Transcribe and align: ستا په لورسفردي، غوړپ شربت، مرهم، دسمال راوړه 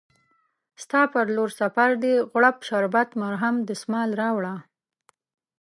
ستا 0.83 1.01
په 1.13 1.19
لورسفردي، 1.35 2.15
غوړپ 2.31 2.57
شربت، 2.67 3.09
مرهم، 3.21 3.55
دسمال 3.69 4.09
راوړه 4.21 4.55